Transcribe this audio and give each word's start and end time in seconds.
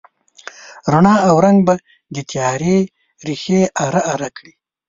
رڼا 0.93 1.15
او 1.27 1.35
رنګ 1.45 1.59
به 1.67 1.75
د 2.15 2.17
تیارې 2.31 2.77
ریښې 3.25 3.61
اره، 3.85 4.01
اره 4.13 4.29
کړي 4.37 4.53